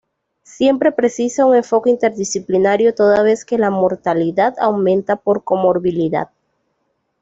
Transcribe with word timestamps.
Siempre 0.55 0.91
precisa 0.91 1.45
un 1.45 1.55
enfoque 1.55 1.91
interdisciplinario, 1.91 2.95
toda 2.95 3.21
vez 3.21 3.45
que 3.45 3.59
la 3.59 3.69
mortalidad 3.69 4.55
aumenta 4.57 5.15
por 5.17 5.43
comorbilidad. 5.43 6.31